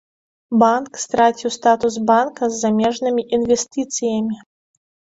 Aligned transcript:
Банк 0.63 0.89
страціў 1.03 1.53
статус 1.59 2.01
банка 2.09 2.43
з 2.51 2.55
замежнымі 2.65 3.21
інвестыцыямі. 3.39 4.35